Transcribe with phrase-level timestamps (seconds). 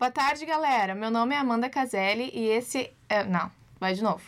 [0.00, 0.94] Boa tarde, galera.
[0.94, 2.90] Meu nome é Amanda Caselli e esse.
[3.06, 3.22] É...
[3.22, 4.22] Não, vai de novo.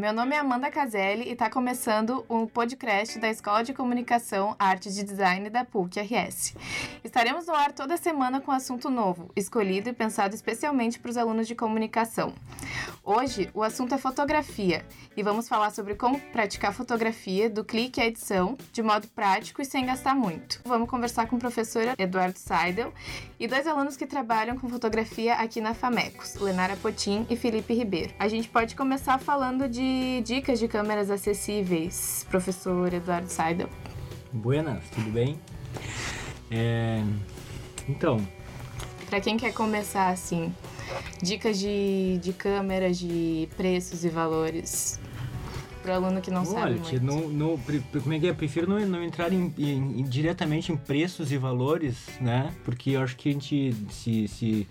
[0.00, 4.90] Meu nome é Amanda Caselli e está começando um podcast da Escola de Comunicação, Arte
[4.90, 6.56] de Design da PUC-RS.
[7.04, 11.46] Estaremos no ar toda semana com assunto novo, escolhido e pensado especialmente para os alunos
[11.46, 12.32] de comunicação.
[13.04, 18.06] Hoje, o assunto é fotografia e vamos falar sobre como praticar fotografia do clique à
[18.06, 20.62] edição de modo prático e sem gastar muito.
[20.64, 22.94] Vamos conversar com o professor Eduardo Seidel
[23.38, 28.14] e dois alunos que trabalham com fotografia aqui na FAMECOS, Lenara Potim e Felipe Ribeiro.
[28.18, 29.89] A gente pode começar falando de
[30.24, 33.68] dicas de câmeras acessíveis, professor Eduardo Seidel.
[34.32, 35.38] Buenas, tudo bem?
[36.50, 37.02] É...
[37.88, 38.26] Então.
[39.08, 40.54] Para quem quer começar assim,
[41.22, 45.00] dicas de, de câmeras, de preços e valores
[45.82, 47.02] para o aluno que não Olha, sabe muito.
[47.02, 47.58] Não, não,
[48.02, 48.32] como é que é?
[48.32, 52.52] Prefiro não, não entrar em, em, em, diretamente em preços e valores, né?
[52.64, 54.68] Porque eu acho que a gente, se, se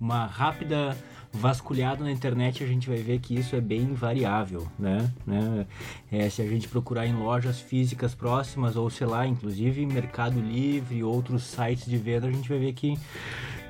[0.00, 0.96] uma rápida
[1.36, 5.10] vasculhada na internet, a gente vai ver que isso é bem variável, né?
[5.26, 5.66] né?
[6.10, 11.02] É, se a gente procurar em lojas físicas próximas ou, sei lá, inclusive Mercado Livre,
[11.04, 12.98] outros sites de venda, a gente vai ver que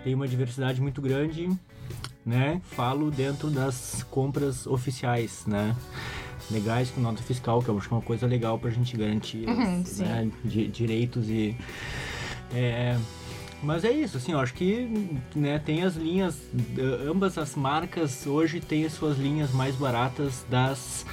[0.05, 1.49] tem uma diversidade muito grande,
[2.25, 2.61] né?
[2.65, 5.75] Falo dentro das compras oficiais, né?
[6.51, 8.97] legais com nota fiscal, que eu acho que é uma coisa legal para a gente
[8.97, 11.57] garantir uhum, né, direitos e
[12.55, 12.97] é,
[13.63, 14.89] mas é isso, assim, eu acho que
[15.35, 16.37] né, tem as linhas,
[17.09, 21.07] ambas as marcas hoje têm as suas linhas mais baratas das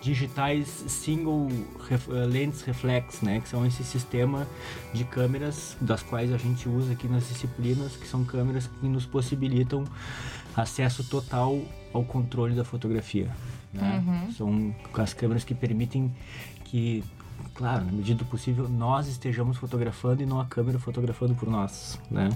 [0.00, 1.48] digitais single
[1.88, 4.46] ref, eh, lens reflex, né, que são esse sistema
[4.92, 9.06] de câmeras das quais a gente usa aqui nas disciplinas, que são câmeras que nos
[9.06, 9.84] possibilitam
[10.54, 11.58] acesso total
[11.92, 13.30] ao controle da fotografia.
[13.72, 14.04] Né?
[14.06, 14.32] Uhum.
[14.32, 16.14] São as câmeras que permitem
[16.64, 17.02] que
[17.54, 21.98] claro, na medida do possível, nós estejamos fotografando e não a câmera fotografando por nós,
[22.10, 22.28] né?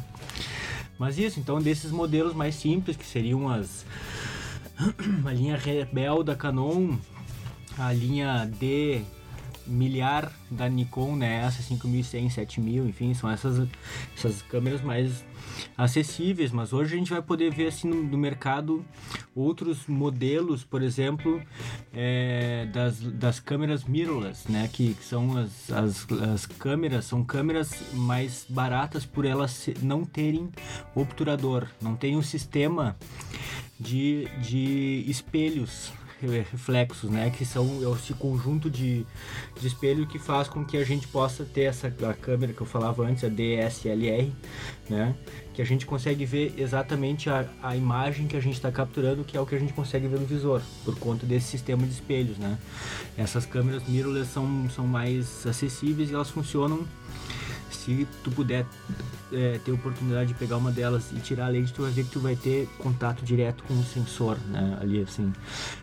[0.98, 3.84] Mas isso, então, desses modelos mais simples, que seriam as...
[5.27, 6.96] a linha Rebel da Canon,
[7.77, 9.02] a linha D
[9.68, 11.42] milhar da Nikon, né?
[11.45, 13.68] Essa 5100, 7000, enfim, são essas,
[14.17, 15.24] essas câmeras mais
[15.77, 18.84] acessíveis, mas hoje a gente vai poder ver assim no, no mercado
[19.39, 21.41] outros modelos, por exemplo,
[21.95, 24.69] é, das, das câmeras mirrorless, né?
[24.73, 30.49] Que, que são as, as, as, câmeras, são câmeras mais baratas por elas não terem
[30.95, 32.97] obturador, não tem um sistema
[33.79, 35.93] de, de espelhos
[36.51, 37.30] reflexos, né?
[37.30, 39.06] Que são esse conjunto de,
[39.58, 42.67] de espelho que faz com que a gente possa ter essa a câmera que eu
[42.67, 44.33] falava antes, a DSLR,
[44.89, 45.14] né?
[45.55, 49.36] Que a gente consegue ver exatamente a, a imagem que a gente está capturando, que
[49.36, 52.39] é o que a gente consegue ver no visor, por conta desse sistema de espelhos,
[52.39, 52.58] né?
[53.17, 56.86] Essas câmeras mirrorless são, são mais acessíveis e elas funcionam
[57.70, 58.67] se tu puder
[59.33, 62.11] é, ter oportunidade de pegar uma delas e tirar a lente, tu vai ver que
[62.11, 65.33] tu vai ter contato direto com o sensor, né, ali assim.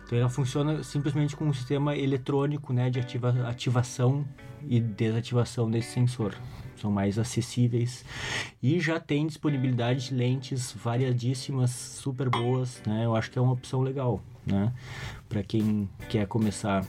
[0.04, 4.24] Então ela funciona simplesmente com um sistema eletrônico, né, de ativa, ativação
[4.68, 6.34] e desativação desse sensor.
[6.80, 8.04] São mais acessíveis
[8.62, 13.06] e já tem disponibilidade de lentes variadíssimas, super boas, né?
[13.06, 14.70] Eu acho que é uma opção legal, né,
[15.26, 16.84] para quem quer começar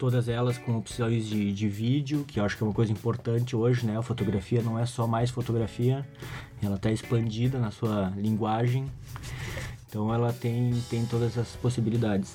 [0.00, 3.54] todas elas com opções de, de vídeo, que eu acho que é uma coisa importante
[3.54, 3.98] hoje, né?
[3.98, 6.08] A fotografia não é só mais fotografia,
[6.62, 8.90] ela está expandida na sua linguagem,
[9.86, 12.34] então ela tem, tem todas as possibilidades.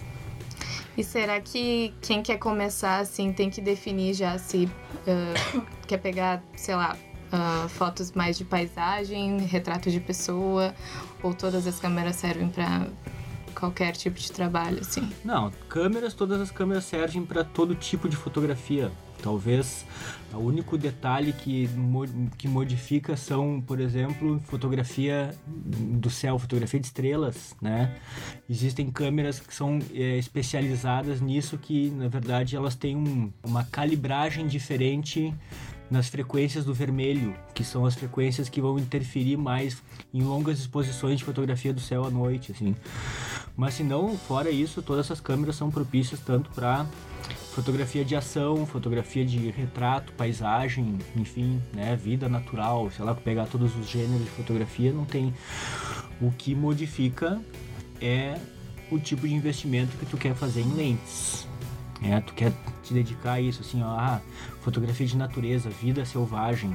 [0.95, 6.43] E será que quem quer começar assim tem que definir já se uh, quer pegar,
[6.55, 6.95] sei lá,
[7.33, 10.75] uh, fotos mais de paisagem, retrato de pessoa,
[11.23, 12.87] ou todas as câmeras servem para
[13.55, 15.09] qualquer tipo de trabalho, assim.
[15.23, 18.91] Não, câmeras, todas as câmeras servem para todo tipo de fotografia.
[19.21, 19.85] Talvez
[20.33, 21.69] o único detalhe que,
[22.37, 27.95] que modifica são, por exemplo, fotografia do céu, fotografia de estrelas, né?
[28.49, 34.45] Existem câmeras que são é, especializadas nisso que, na verdade, elas têm um, uma calibragem
[34.45, 35.33] diferente
[35.89, 39.81] nas frequências do vermelho, que são as frequências que vão interferir mais
[40.13, 42.75] em longas exposições de fotografia do céu à noite, assim.
[43.55, 46.85] Mas se não, fora isso, todas essas câmeras são propícias tanto para
[47.53, 53.73] fotografia de ação, fotografia de retrato, paisagem, enfim, né, vida natural, sei lá, pegar todos
[53.77, 55.33] os gêneros de fotografia, não tem
[56.19, 57.41] o que modifica
[58.01, 58.37] é
[58.91, 61.47] o tipo de investimento que tu quer fazer em lentes.
[62.07, 62.53] É, tu quer
[62.83, 64.21] te dedicar a isso, assim, ó, ah,
[64.61, 66.73] fotografia de natureza, vida selvagem.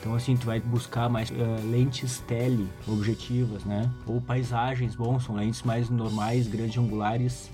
[0.00, 1.34] Então, assim, tu vai buscar mais uh,
[1.70, 3.88] lentes tele, objetivas, né?
[4.06, 7.48] Ou paisagens, bom, são lentes mais normais, grande angulares,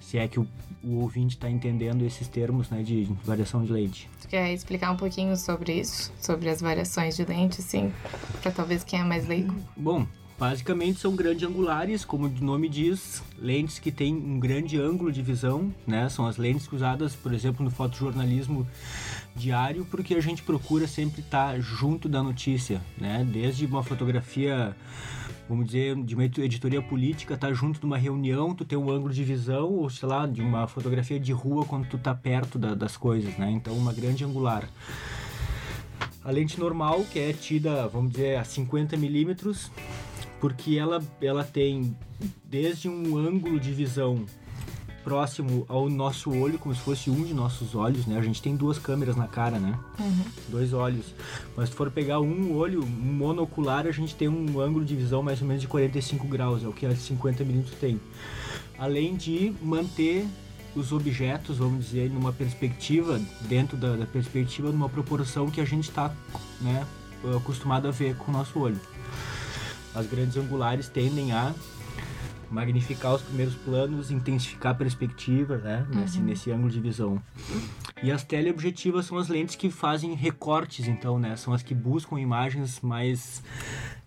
[0.00, 0.46] se é que o,
[0.82, 4.08] o ouvinte está entendendo esses termos né, de variação de lente.
[4.20, 6.12] Tu quer explicar um pouquinho sobre isso?
[6.18, 7.92] Sobre as variações de lente, sim?
[8.42, 9.54] Para talvez quem é mais leigo?
[9.76, 10.06] Bom,
[10.42, 15.22] basicamente são grandes angulares, como o nome diz, lentes que têm um grande ângulo de
[15.22, 16.08] visão, né?
[16.08, 18.66] São as lentes usadas, por exemplo, no fotojornalismo
[19.36, 23.24] diário, porque a gente procura sempre estar junto da notícia, né?
[23.24, 24.74] Desde uma fotografia
[25.48, 29.14] vamos dizer, de uma editoria política, tá junto de uma reunião, tu tem um ângulo
[29.14, 32.74] de visão, ou sei lá, de uma fotografia de rua quando tu tá perto da,
[32.74, 33.48] das coisas, né?
[33.48, 34.68] Então, uma grande angular.
[36.24, 39.70] A lente normal, que é tida, vamos dizer, a 50 milímetros,
[40.42, 41.96] porque ela, ela tem
[42.44, 44.26] desde um ângulo de visão
[45.04, 48.18] próximo ao nosso olho, como se fosse um de nossos olhos, né?
[48.18, 49.78] A gente tem duas câmeras na cara, né?
[50.00, 50.24] Uhum.
[50.48, 51.14] Dois olhos.
[51.56, 55.40] Mas se for pegar um olho, monocular, a gente tem um ângulo de visão mais
[55.40, 58.00] ou menos de 45 graus, é o que a 50 milímetros tem.
[58.76, 60.26] Além de manter
[60.74, 65.88] os objetos, vamos dizer, numa perspectiva, dentro da, da perspectiva, numa proporção que a gente
[65.88, 66.12] está
[66.60, 66.84] né,
[67.36, 68.80] acostumado a ver com o nosso olho.
[69.94, 71.54] As grandes angulares tendem a
[72.52, 75.86] magnificar os primeiros planos, intensificar a perspectiva, né?
[75.90, 76.00] Uhum.
[76.00, 77.20] Nesse, nesse ângulo de visão.
[78.02, 81.34] E as teleobjetivas são as lentes que fazem recortes, então, né?
[81.36, 83.42] São as que buscam imagens mais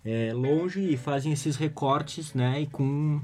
[0.04, 2.60] é, longe e fazem esses recortes, né?
[2.60, 3.20] E com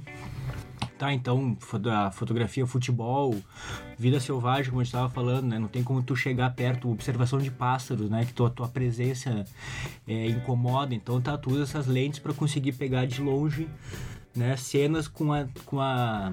[0.98, 1.56] tá, então,
[1.90, 3.34] a fotografia, futebol,
[3.98, 5.58] vida selvagem, como a gente estava falando, né?
[5.58, 8.24] Não tem como tu chegar perto, observação de pássaros, né?
[8.24, 9.44] Que tua, tua presença
[10.06, 10.94] é, incomoda.
[10.94, 13.68] Então, tá, tu usa essas lentes para conseguir pegar de longe
[14.34, 16.32] né, cenas com a, com a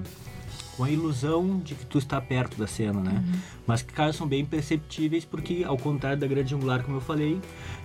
[0.76, 3.12] com a ilusão de que tu está perto da cena, né?
[3.12, 3.40] Uhum.
[3.66, 7.38] Mas que caras são bem perceptíveis porque ao contrário da grande angular, como eu falei,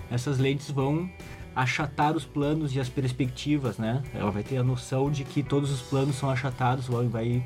[0.09, 1.09] essas lentes vão
[1.55, 4.03] achatar os planos e as perspectivas, né?
[4.13, 7.45] Ela vai ter a noção de que todos os planos são achatados, vai, vai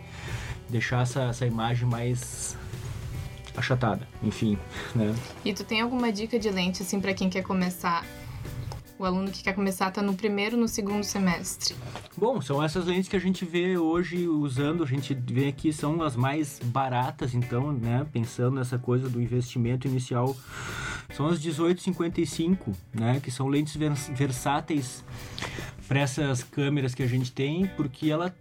[0.68, 2.58] deixar essa, essa imagem mais
[3.56, 4.58] achatada, enfim,
[4.96, 5.14] né?
[5.46, 8.04] E tu tem alguma dica de lente assim para quem quer começar
[9.00, 11.74] o aluno que quer começar está no primeiro no segundo semestre?
[12.18, 16.04] Bom, são essas lentes que a gente vê hoje usando, a gente vê aqui são
[16.04, 20.36] as mais baratas, então, né, pensando nessa coisa do investimento inicial,
[21.16, 25.04] são as 1855, né, que são lentes versáteis
[25.88, 28.36] para essas câmeras que a gente tem, porque ela,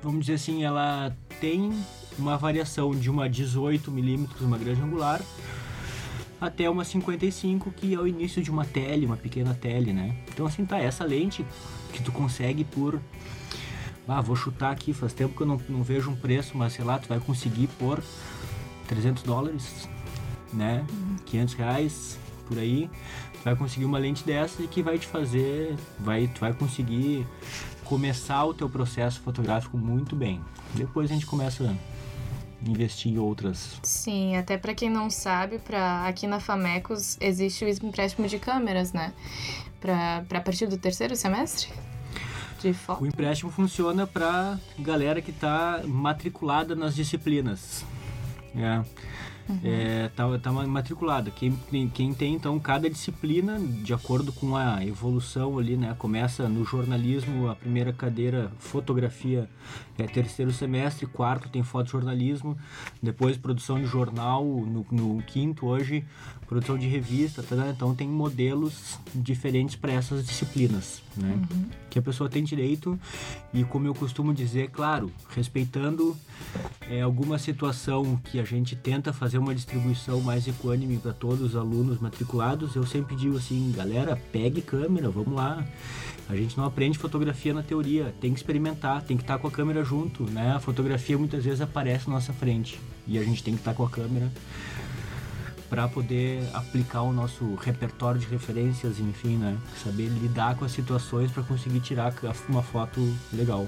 [0.00, 1.72] vamos dizer assim, ela tem
[2.16, 5.20] uma variação de uma 18 milímetros, uma grande angular,
[6.42, 10.16] até uma 55, que é o início de uma tele, uma pequena tele, né?
[10.28, 11.44] Então assim, tá, essa lente
[11.92, 13.00] que tu consegue por...
[14.08, 16.84] Ah, vou chutar aqui, faz tempo que eu não, não vejo um preço, mas sei
[16.84, 18.02] lá, tu vai conseguir por
[18.88, 19.88] 300 dólares,
[20.52, 20.84] né?
[20.90, 21.16] Uhum.
[21.24, 22.18] 500 reais,
[22.48, 22.90] por aí.
[23.44, 27.26] Vai conseguir uma lente dessa e que vai te fazer, vai, tu vai conseguir
[27.84, 30.40] começar o teu processo fotográfico muito bem.
[30.74, 31.76] Depois a gente começa
[32.66, 33.80] investir em outras.
[33.82, 38.92] Sim, até para quem não sabe, para aqui na Famecos existe o empréstimo de câmeras,
[38.92, 39.12] né?
[39.80, 41.72] Para a partir do terceiro semestre?
[42.60, 43.02] De foto.
[43.02, 47.84] O empréstimo funciona para galera que está matriculada nas disciplinas.
[48.54, 48.82] É.
[49.48, 49.60] Uhum.
[49.64, 51.30] É, tá, tá matriculada.
[51.30, 51.56] Quem,
[51.92, 55.94] quem tem, então, cada disciplina, de acordo com a evolução ali, né?
[55.98, 59.48] Começa no jornalismo, a primeira cadeira, fotografia,
[59.98, 62.56] é terceiro semestre, quarto tem fotojornalismo,
[63.02, 66.04] depois produção de jornal, no, no quinto hoje,
[66.52, 71.40] produção de revista, tá, então tem modelos diferentes para essas disciplinas, né?
[71.50, 71.64] Uhum.
[71.88, 72.98] Que a pessoa tem direito
[73.54, 76.14] e como eu costumo dizer, claro, respeitando
[76.82, 81.56] é, alguma situação que a gente tenta fazer uma distribuição mais equânime para todos os
[81.56, 85.66] alunos matriculados, eu sempre digo assim, galera, pegue câmera, vamos lá.
[86.28, 89.48] A gente não aprende fotografia na teoria, tem que experimentar, tem que estar tá com
[89.48, 90.52] a câmera junto, né?
[90.52, 93.76] A fotografia muitas vezes aparece na nossa frente e a gente tem que estar tá
[93.76, 94.30] com a câmera
[95.72, 99.56] para poder aplicar o nosso repertório de referências, enfim, né?
[99.82, 102.12] Saber lidar com as situações para conseguir tirar
[102.46, 103.00] uma foto
[103.32, 103.66] legal.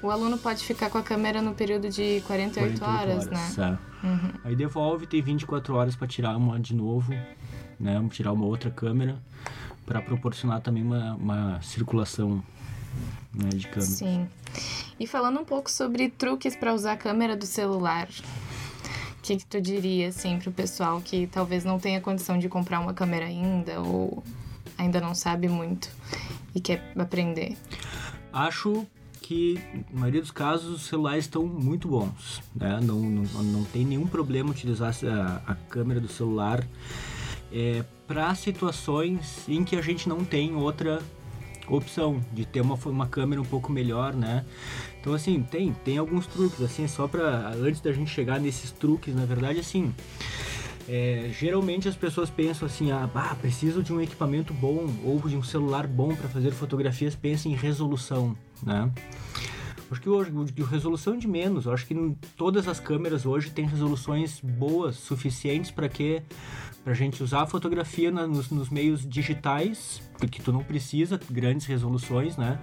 [0.00, 3.78] O aluno pode ficar com a câmera no período de 48, 48 horas, horas, né?
[4.04, 4.06] É.
[4.06, 4.32] Uhum.
[4.44, 7.12] Aí devolve, tem 24 horas para tirar uma de novo,
[7.80, 8.08] né?
[8.12, 9.18] Tirar uma outra câmera
[9.84, 12.40] para proporcionar também uma, uma circulação
[13.34, 13.90] né, de câmera.
[13.90, 14.28] Sim.
[15.00, 18.06] E falando um pouco sobre truques para usar a câmera do celular,
[19.20, 22.80] o que, que tu diria, assim, pro pessoal que talvez não tenha condição de comprar
[22.80, 24.24] uma câmera ainda ou
[24.78, 25.90] ainda não sabe muito
[26.54, 27.54] e quer aprender?
[28.32, 28.86] Acho
[29.20, 29.60] que,
[29.92, 32.80] na maioria dos casos, os celulares estão muito bons, né?
[32.82, 36.66] Não, não, não tem nenhum problema utilizar a, a câmera do celular
[37.52, 41.02] é, para situações em que a gente não tem outra
[41.68, 44.44] opção de ter uma, uma câmera um pouco melhor, né?
[45.00, 49.14] Então assim, tem, tem alguns truques, assim, só para antes da gente chegar nesses truques,
[49.14, 49.94] na verdade, assim,
[50.88, 55.36] é, geralmente as pessoas pensam assim, ah, bah, preciso de um equipamento bom ou de
[55.36, 58.90] um celular bom para fazer fotografias, pensam em resolução, né?
[59.90, 60.30] Acho que hoje,
[60.70, 66.22] resolução de menos, acho que todas as câmeras hoje têm resoluções boas, suficientes para que
[66.84, 71.20] para a gente usar a fotografia na, nos, nos, meios digitais, porque tu não precisa
[71.28, 72.58] grandes resoluções, né?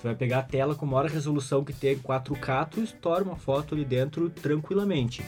[0.00, 3.74] Tu vai pegar a tela com maior resolução que tem 4K, tu estoura uma foto
[3.74, 5.22] ali dentro tranquilamente.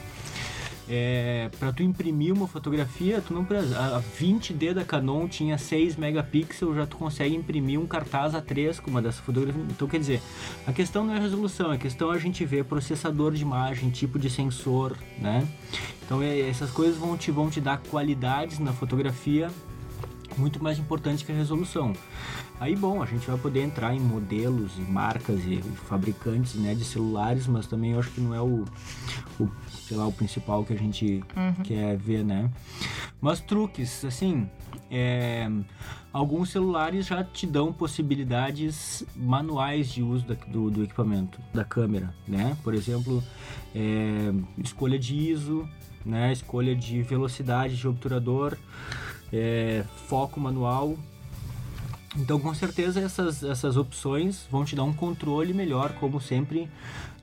[0.89, 3.79] É, para tu imprimir uma fotografia, tu não precisa.
[3.79, 8.91] A 20D da Canon tinha 6 megapixels, já tu consegue imprimir um cartaz A3 com
[8.91, 9.67] uma dessas fotografias.
[9.71, 10.23] Então, quer dizer,
[10.67, 13.91] a questão não é a resolução, a questão é a gente ver processador de imagem,
[13.91, 15.47] tipo de sensor, né?
[16.05, 19.51] Então, é, essas coisas vão te, vão te dar qualidades na fotografia
[20.39, 21.95] muito mais importante que a resolução.
[22.59, 26.85] Aí, bom, a gente vai poder entrar em modelos e marcas e fabricantes né, de
[26.85, 28.65] celulares, mas também eu acho que não é o,
[29.39, 29.51] o
[29.87, 31.63] sei lá, o principal que a gente uhum.
[31.63, 32.51] quer ver, né?
[33.21, 34.49] Mas truques, assim,
[34.91, 35.49] é,
[36.13, 42.13] alguns celulares já te dão possibilidades manuais de uso da, do, do, equipamento, da câmera,
[42.27, 42.57] né?
[42.65, 43.23] Por exemplo,
[43.75, 45.69] é, escolha de ISO,
[46.05, 46.33] né?
[46.33, 48.59] Escolha de velocidade de obturador,
[49.33, 50.97] é, foco manual,
[52.19, 56.69] então, com certeza, essas, essas opções vão te dar um controle melhor, como sempre.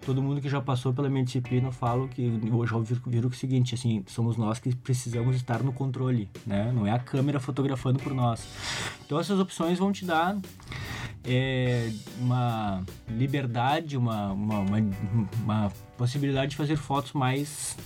[0.05, 3.73] Todo mundo que já passou pela minha disciplina fala que hoje eu viro, o seguinte,
[3.73, 6.71] assim, somos nós que precisamos estar no controle, né?
[6.73, 8.45] Não é a câmera fotografando por nós.
[9.05, 10.37] Então, essas opções vão te dar
[11.23, 14.77] é, uma liberdade, uma, uma, uma,
[15.41, 17.77] uma, possibilidade de fazer fotos mais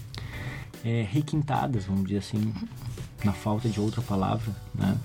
[0.83, 2.53] é, requintadas, vamos dizer assim,
[3.23, 4.97] na falta de outra palavra, né?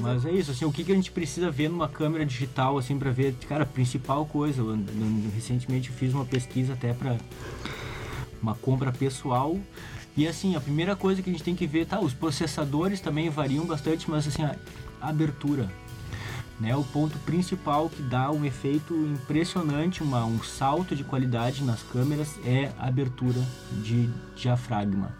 [0.00, 2.98] Mas é isso, assim, o que, que a gente precisa ver numa câmera digital, assim,
[2.98, 4.62] para ver, cara, a principal coisa.
[4.62, 7.18] Eu, eu, recentemente fiz uma pesquisa até para
[8.42, 9.58] uma compra pessoal.
[10.16, 13.28] E assim, a primeira coisa que a gente tem que ver, tá, os processadores também
[13.28, 14.56] variam bastante, mas assim, a
[15.00, 15.70] abertura.
[16.58, 21.82] Né, o ponto principal que dá um efeito impressionante, uma, um salto de qualidade nas
[21.82, 23.40] câmeras é a abertura
[23.82, 25.16] de diafragma.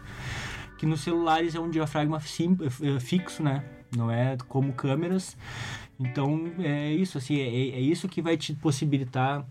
[0.77, 3.80] Que nos celulares é um diafragma é, fixo, né?
[3.95, 5.35] Não é como câmeras.
[5.99, 9.45] Então é isso, assim, é, é isso que vai te possibilitar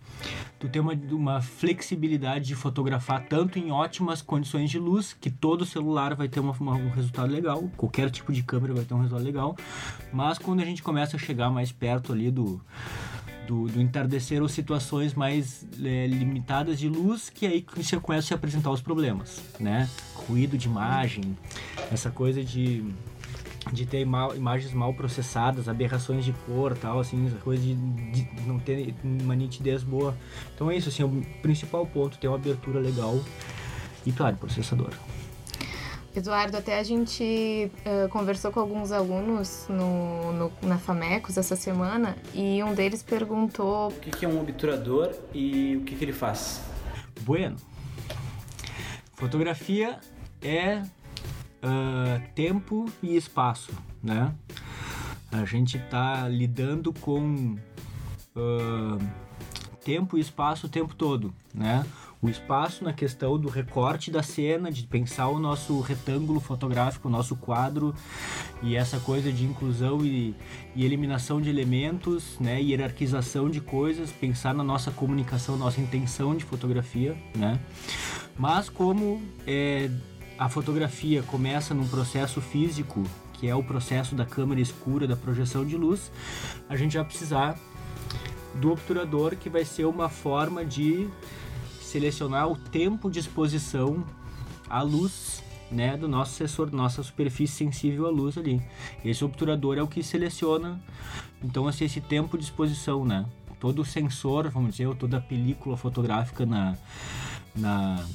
[0.59, 5.64] tu ter uma, uma flexibilidade de fotografar tanto em ótimas condições de luz, que todo
[5.64, 8.99] celular vai ter uma, uma, um resultado legal, qualquer tipo de câmera vai ter um
[8.99, 9.56] resultado legal,
[10.12, 12.61] mas quando a gente começa a chegar mais perto ali do,
[13.47, 18.28] do, do entardecer ou situações mais é, limitadas de luz, que aí você começa a
[18.28, 19.88] se apresentar os problemas, né?
[20.14, 21.37] Ruído de imagem,
[21.92, 22.85] essa coisa de
[23.73, 28.59] de ter mal, imagens mal processadas, aberrações de cor tal, assim, coisa de, de, não
[28.59, 30.17] ter uma nitidez boa.
[30.55, 33.21] Então é isso, assim, o principal ponto, ter uma abertura legal
[34.05, 34.93] e, claro, processador.
[36.14, 42.17] Eduardo, até a gente uh, conversou com alguns alunos no, no, na FAMECOS essa semana
[42.35, 43.88] e um deles perguntou...
[43.88, 46.62] O que, que é um obturador e o que, que ele faz?
[47.21, 47.57] Bueno,
[49.14, 50.00] fotografia
[50.43, 50.83] é
[51.62, 54.35] uh, tempo e espaço, né?
[55.31, 57.57] A gente está lidando com
[58.35, 58.99] uh,
[59.85, 61.85] tempo e espaço o tempo todo, né?
[62.23, 67.11] O espaço na questão do recorte da cena, de pensar o nosso retângulo fotográfico, o
[67.11, 67.95] nosso quadro
[68.62, 70.35] e essa coisa de inclusão e,
[70.76, 72.61] e eliminação de elementos, né?
[72.61, 77.59] Hierarquização de coisas, pensar na nossa comunicação, nossa intenção de fotografia, né?
[78.37, 79.90] Mas como é,
[80.40, 83.04] a fotografia começa num processo físico,
[83.35, 86.11] que é o processo da câmera escura, da projeção de luz,
[86.66, 87.59] a gente vai precisar
[88.54, 91.06] do obturador, que vai ser uma forma de
[91.82, 94.02] selecionar o tempo de exposição
[94.66, 98.62] à luz né, do nosso sensor, nossa superfície sensível à luz ali.
[99.04, 100.80] Esse obturador é o que seleciona,
[101.44, 103.26] então, assim, esse tempo de exposição, né?
[103.61, 106.78] Todo o sensor, vamos dizer, ou toda a película fotográfica na,
[107.54, 108.06] na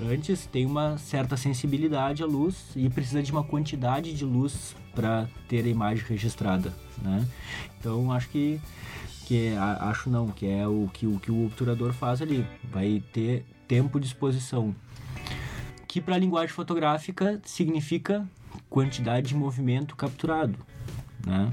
[0.00, 5.28] antes tem uma certa sensibilidade à luz e precisa de uma quantidade de luz para
[5.48, 7.26] ter a imagem registrada, né?
[7.78, 8.60] Então acho que
[9.26, 13.02] que é, acho não, que é o que o que o obturador faz ali, vai
[13.12, 14.74] ter tempo de exposição,
[15.86, 18.26] que para a linguagem fotográfica significa
[18.70, 20.58] quantidade de movimento capturado,
[21.26, 21.52] né?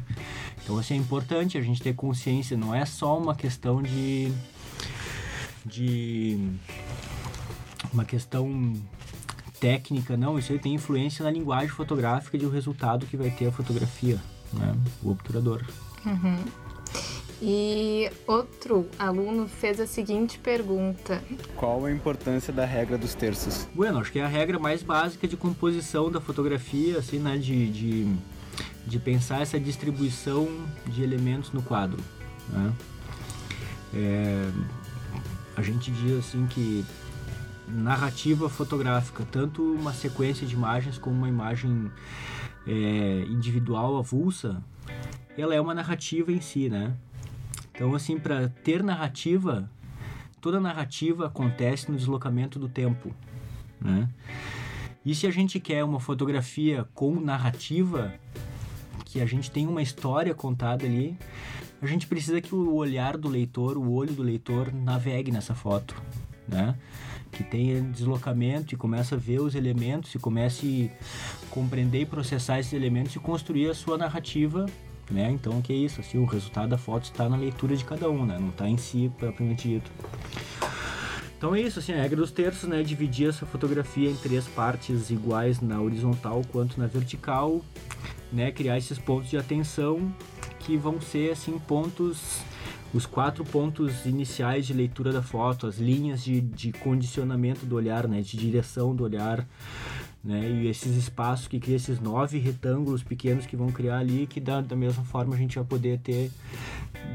[0.64, 4.32] Então assim é importante a gente ter consciência, não é só uma questão de
[5.66, 6.38] de
[7.96, 8.74] uma questão
[9.60, 13.48] técnica, não, isso aí tem influência na linguagem fotográfica de o resultado que vai ter
[13.48, 14.20] a fotografia,
[14.54, 14.76] né?
[15.02, 15.64] O obturador.
[16.06, 16.38] Uhum.
[17.42, 21.22] E outro aluno fez a seguinte pergunta:
[21.56, 23.68] Qual a importância da regra dos terços?
[23.74, 27.38] Bueno, acho que é a regra mais básica de composição da fotografia, assim, né?
[27.38, 28.16] De, de,
[28.86, 30.48] de pensar essa distribuição
[30.88, 32.02] de elementos no quadro.
[32.50, 32.74] Né?
[33.94, 34.50] É,
[35.56, 36.86] a gente diz assim que
[37.68, 41.92] narrativa fotográfica, tanto uma sequência de imagens como uma imagem
[42.68, 44.64] é, individual avulsa,
[45.38, 46.96] ela é uma narrativa em si, né?
[47.74, 49.70] Então, assim, para ter narrativa,
[50.40, 53.14] toda narrativa acontece no deslocamento do tempo,
[53.82, 54.08] né?
[55.06, 58.14] E se a gente quer uma fotografia com narrativa,
[59.04, 61.18] que a gente tem uma história contada ali,
[61.82, 65.96] a gente precisa que o olhar do leitor, o olho do leitor navegue nessa foto,
[66.48, 66.76] né?
[67.36, 70.90] Que tenha deslocamento e comece a ver os elementos e comece
[71.44, 74.66] a compreender e processar esses elementos e construir a sua narrativa
[75.10, 75.30] né?
[75.32, 78.26] Então, que é isso, assim, o resultado da foto está na leitura de cada um,
[78.26, 78.38] né?
[78.40, 79.92] Não está em si, propriamente dito.
[81.38, 82.82] Então é isso, assim, a regra dos terços, né?
[82.82, 87.62] Dividir essa fotografia em três partes iguais na horizontal quanto na vertical,
[88.32, 88.52] né?
[88.52, 90.14] Criar esses pontos de atenção
[90.60, 92.40] que vão ser, assim, pontos...
[92.96, 98.08] Os quatro pontos iniciais de leitura da foto, as linhas de, de condicionamento do olhar,
[98.08, 98.22] né?
[98.22, 99.46] De direção do olhar,
[100.24, 100.50] né?
[100.50, 104.62] E esses espaços que criam esses nove retângulos pequenos que vão criar ali, que da,
[104.62, 106.32] da mesma forma a gente vai poder ter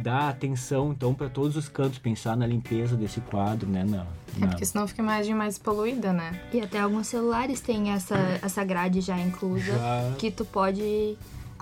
[0.02, 3.82] dar atenção então para todos os cantos, pensar na limpeza desse quadro, né?
[3.82, 4.06] Na,
[4.36, 4.46] na...
[4.46, 6.38] É porque senão fica a imagem mais poluída, né?
[6.52, 10.14] E até alguns celulares têm essa, essa grade já inclusa Já.
[10.18, 11.16] que tu pode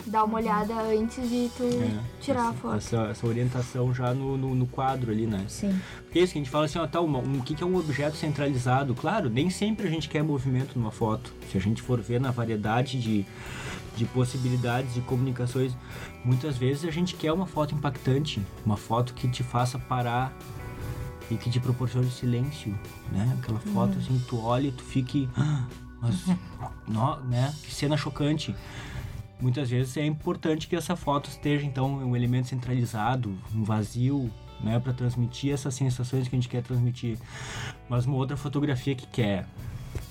[0.07, 2.77] dar uma olhada antes de tu É, tirar essa, a foto.
[2.77, 5.45] Essa, essa orientação já no, no, no quadro ali, né?
[5.49, 5.79] Sim.
[6.05, 7.63] Porque é isso que a gente fala assim, ó, tá, uma, um, o que, que
[7.63, 8.95] é um objeto centralizado?
[8.95, 11.33] Claro, nem sempre a gente quer movimento numa foto.
[11.51, 13.27] Se a gente for ver na variedade de,
[13.97, 15.73] de possibilidades de comunicações,
[16.25, 20.33] muitas vezes a gente quer uma foto impactante, uma foto que te faça parar
[21.31, 22.79] e que te proporcione silêncio,
[23.13, 23.37] né?
[23.41, 25.65] Aquela foto assim, tu olha e tu fique, "Ah,
[26.01, 26.15] mas,
[26.89, 27.53] nó, né?
[27.63, 28.55] Que cena chocante.
[29.41, 34.81] Muitas vezes é importante que essa foto esteja então um elemento centralizado, um vazio, né,
[34.81, 37.17] para transmitir essas sensações que a gente quer transmitir.
[37.89, 39.47] Mas uma outra fotografia que quer,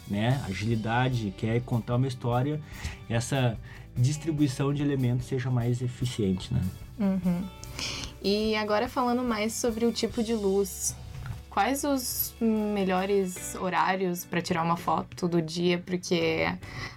[0.08, 2.62] né, agilidade, quer contar uma história,
[3.10, 3.58] essa
[3.96, 6.62] distribuição de elementos seja mais eficiente, né?
[7.00, 7.44] Uhum.
[8.24, 10.96] E agora falando mais sobre o tipo de luz.
[11.58, 15.80] Quais os melhores horários para tirar uma foto do dia?
[15.80, 16.46] Porque,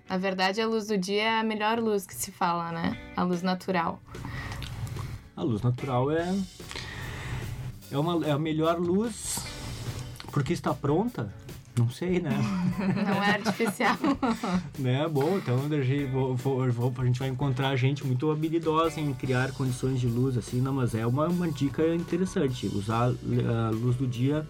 [0.07, 2.95] na verdade, a luz do dia é a melhor luz que se fala, né?
[3.17, 3.99] A luz natural.
[5.35, 6.39] A luz natural é
[7.91, 9.39] é uma é a melhor luz
[10.31, 11.33] porque está pronta.
[11.81, 12.31] Não sei, né?
[13.09, 13.97] Não é artificial.
[14.79, 15.09] né?
[15.09, 19.15] Bom, então a gente, vou, vou- vou- a gente vai encontrar gente muito habilidosa em
[19.15, 22.67] criar condições de luz, assim, não, mas é uma, uma dica interessante.
[22.67, 24.47] Usar a luz do dia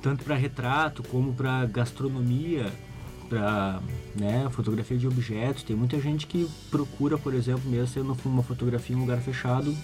[0.00, 2.70] tanto para retrato como para gastronomia,
[3.28, 3.80] para
[4.14, 5.62] né, fotografia de objetos.
[5.62, 9.74] Tem muita gente que procura, por exemplo, mesmo sendo uma fotografia em um lugar fechado,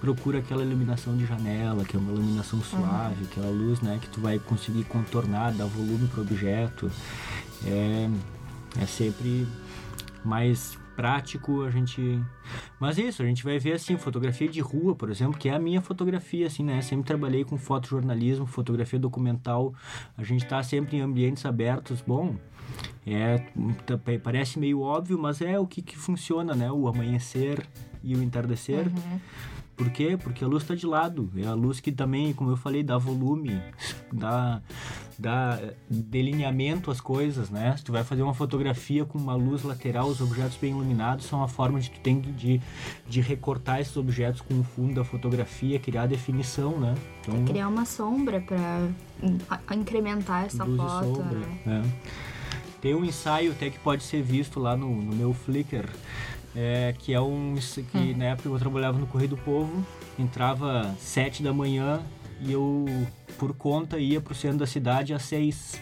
[0.00, 4.20] procura aquela iluminação de janela, que é uma iluminação suave, aquela luz, né, que tu
[4.20, 6.90] vai conseguir contornar, dar volume pro objeto.
[7.64, 8.08] É,
[8.80, 9.46] é sempre
[10.24, 12.20] mais prático a gente
[12.80, 15.54] mas é isso a gente vai ver assim fotografia de rua por exemplo que é
[15.54, 19.72] a minha fotografia assim né sempre trabalhei com fotojornalismo fotografia documental
[20.16, 22.34] a gente está sempre em ambientes abertos bom
[23.06, 23.38] é
[23.86, 27.64] tá- parece meio óbvio mas é o que, que funciona né o amanhecer
[28.02, 28.90] e o entardecer
[29.78, 30.18] por quê?
[30.20, 31.30] Porque a luz está de lado.
[31.36, 33.62] É a luz que também, como eu falei, dá volume,
[34.12, 34.60] dá,
[35.16, 37.74] dá eh, delineamento às coisas, né?
[37.76, 41.42] Se tu vai fazer uma fotografia com uma luz lateral, os objetos bem iluminados são
[41.44, 42.60] a forma de tu tem de,
[43.08, 46.94] de recortar esses objetos com o fundo da fotografia, criar definição, né?
[47.20, 48.58] Então, Criar uma sombra pra
[49.22, 51.14] in- a- incrementar essa foto.
[51.16, 51.38] sombra.
[51.38, 51.58] né?
[51.64, 51.92] né?
[52.80, 55.88] Tem um ensaio até que pode ser visto lá no, no meu Flickr,
[56.60, 57.54] é, que é um
[57.92, 59.86] que na época eu trabalhava no Correio do Povo,
[60.18, 62.00] entrava sete da manhã
[62.40, 62.84] e eu
[63.38, 65.80] por conta ia pro centro da cidade às seis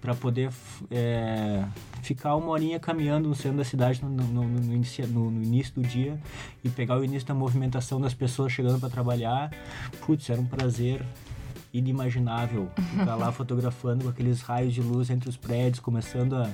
[0.00, 0.50] para poder
[0.90, 1.64] é,
[2.02, 5.82] ficar uma horinha caminhando no centro da cidade no, no, no, no- no início do
[5.82, 6.18] dia
[6.64, 9.50] e pegar o início da movimentação das pessoas chegando para trabalhar.
[10.06, 11.04] Putz, era um prazer
[11.78, 16.50] inimaginável ficar lá fotografando com aqueles raios de luz entre os prédios, começando a,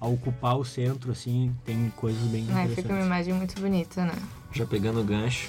[0.00, 3.06] a ocupar o centro, assim, tem coisas bem É, fica uma interessantes.
[3.06, 4.14] imagem muito bonita, né?
[4.52, 5.48] Já pegando o gancho,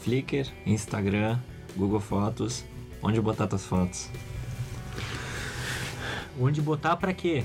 [0.00, 1.38] Flickr, Instagram,
[1.76, 2.64] Google Fotos,
[3.02, 4.08] onde botar tuas fotos?
[6.40, 7.44] Onde botar para quê?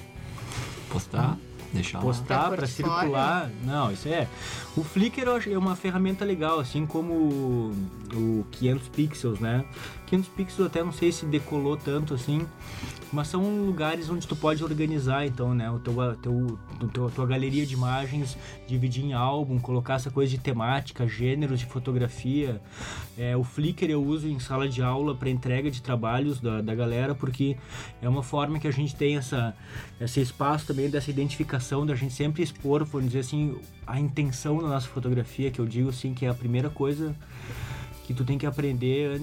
[0.89, 1.37] Postar?
[1.71, 2.03] Deixar lá.
[2.03, 3.49] postar Pra para circular.
[3.63, 4.27] Não, isso é.
[4.75, 7.71] O Flickr eu acho- é uma ferramenta legal, assim como
[8.15, 9.65] o, o 500 pixels, né?
[10.07, 12.45] 500 pixels até não sei se decolou tanto assim,
[13.11, 15.69] mas são lugares onde tu pode organizar, então, né?
[15.69, 16.59] O teu, teu,
[16.93, 21.65] teu, tua galeria de imagens, dividir em álbum, colocar essa coisa de temática, gêneros de
[21.65, 22.61] fotografia.
[23.17, 26.75] É, o Flickr eu uso em sala de aula para entrega de trabalhos da, da
[26.75, 27.57] galera, porque
[28.01, 29.55] é uma forma que a gente tem essa,
[29.99, 34.67] esse espaço também dessa identificação, da gente sempre expor, vamos dizer assim, a intenção da
[34.67, 37.15] nossa fotografia, que eu digo assim, que é a primeira coisa
[38.09, 39.21] que tu tem que aprender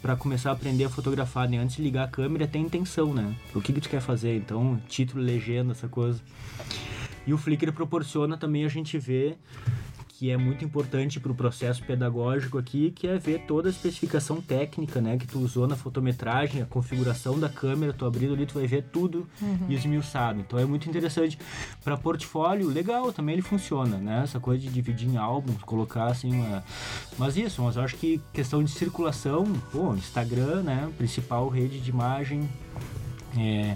[0.00, 1.58] para começar a aprender a fotografar, né?
[1.58, 3.34] Antes de ligar a câmera, tem intenção, né?
[3.52, 4.36] O que que tu quer fazer?
[4.36, 6.20] Então, título, legenda, essa coisa.
[7.26, 9.36] E o Flickr proporciona também a gente ver
[10.20, 14.38] que é muito importante para o processo pedagógico aqui, que é ver toda a especificação
[14.38, 18.52] técnica, né, que tu usou na fotometragem, a configuração da câmera, tu abrindo ali, tu
[18.52, 19.26] vai ver tudo
[19.66, 20.40] esmiuçado.
[20.40, 21.38] Então é muito interessante
[21.82, 24.20] para portfólio, legal, também ele funciona, né?
[24.24, 26.62] Essa coisa de dividir em álbuns, colocar assim uma
[27.16, 31.88] Mas isso, mas eu acho que questão de circulação, pô, Instagram, né, principal rede de
[31.88, 32.46] imagem,
[33.38, 33.74] é,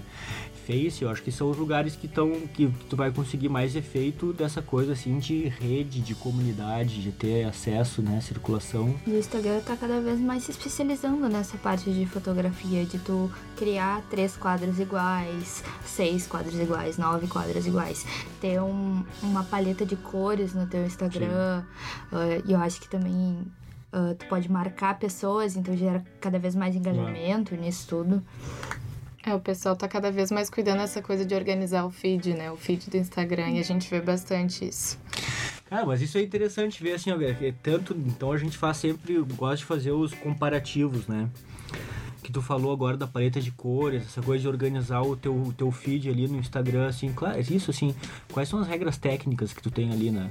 [1.03, 4.61] Eu acho que são os lugares que estão que tu vai conseguir mais efeito dessa
[4.61, 8.95] coisa assim de rede, de comunidade, de ter acesso, né, circulação.
[9.05, 13.31] E o Instagram tá cada vez mais se especializando nessa parte de fotografia, de tu
[13.55, 18.05] criar três quadros iguais, seis quadros iguais, nove quadros iguais.
[18.41, 21.63] Ter um- uma paleta de cores no teu Instagram.
[22.11, 23.37] ah, E eu acho que também
[23.93, 28.21] ah, tu pode marcar pessoas, então gera cada vez mais engajamento nisso tudo.
[29.25, 32.51] É, o pessoal tá cada vez mais cuidando dessa coisa de organizar o feed, né?
[32.51, 34.99] O feed do Instagram, e a gente vê bastante isso.
[35.67, 38.77] Cara, mas isso é interessante ver assim, ó, que é tanto, então a gente faz
[38.77, 41.27] sempre, gosta de fazer os comparativos, né?
[42.21, 45.51] Que tu falou agora da paleta de cores, essa coisa de organizar o teu, o
[45.51, 47.95] teu feed ali no Instagram, assim, claro, isso assim,
[48.31, 50.29] quais são as regras técnicas que tu tem ali, né?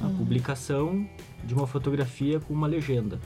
[0.00, 1.08] A publicação
[1.42, 3.18] de uma fotografia com uma legenda.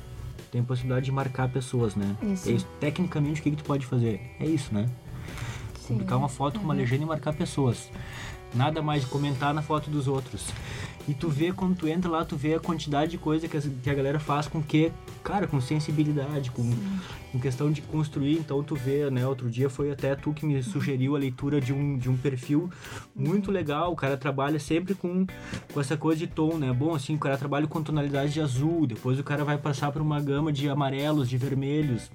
[0.51, 2.17] Tem a possibilidade de marcar pessoas, né?
[2.23, 2.49] Isso.
[2.49, 2.67] É isso.
[2.81, 4.21] Tecnicamente, o que, que tu pode fazer?
[4.41, 4.89] É isso, né?
[5.81, 5.95] Sim.
[5.95, 7.91] Publicar uma foto com uma legenda e marcar pessoas.
[8.55, 10.49] Nada mais de comentar na foto dos outros.
[11.11, 13.69] E tu vê, quando tu entra lá, tu vê a quantidade de coisa que, as-
[13.83, 14.93] que a galera faz com que,
[15.25, 16.63] cara, com sensibilidade, com,
[17.33, 18.35] com questão de construir.
[18.39, 21.73] Então tu vê, né, outro dia foi até tu que me sugeriu a leitura de
[21.73, 22.71] um, de um perfil
[23.13, 23.91] muito legal.
[23.93, 25.27] O cara trabalha sempre com,
[25.75, 26.73] com essa coisa de tom, né?
[26.73, 30.01] Bom, assim, o cara trabalha com tonalidade de azul, depois o cara vai passar por
[30.01, 32.09] uma gama de amarelos, de vermelhos.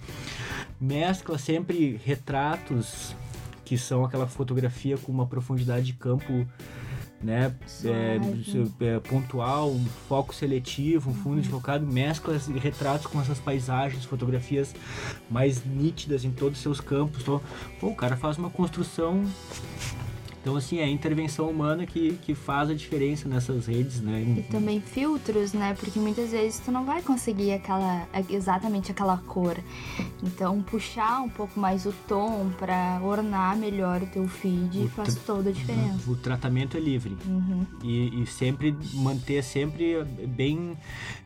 [0.80, 3.14] Mescla sempre retratos
[3.66, 6.48] que são aquela fotografia com uma profundidade de campo
[7.22, 8.20] né, é,
[8.86, 14.06] é, pontual, um foco seletivo, um fundo de focado, mescla esses retratos com essas paisagens,
[14.06, 14.76] fotografias
[15.30, 17.22] mais nítidas em todos os seus campos.
[17.22, 17.42] Então,
[17.80, 19.26] pô, o cara faz uma construção.
[20.46, 24.36] Então, assim, é a intervenção humana que, que faz a diferença nessas redes, né?
[24.38, 25.74] E também filtros, né?
[25.74, 29.58] Porque muitas vezes tu não vai conseguir aquela exatamente aquela cor.
[30.22, 35.16] Então puxar um pouco mais o tom pra ornar melhor o teu feed O faz
[35.16, 36.12] toda a diferença.
[36.12, 37.18] O tratamento é livre.
[37.26, 37.66] Uhum.
[37.84, 40.78] e, e sempre manter sempre bem